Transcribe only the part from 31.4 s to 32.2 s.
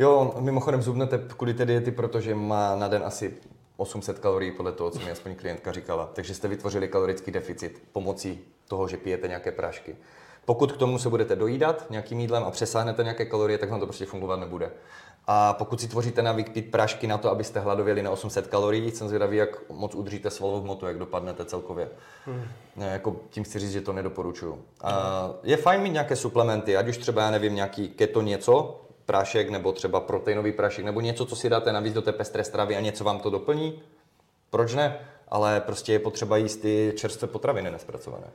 dáte navíc do té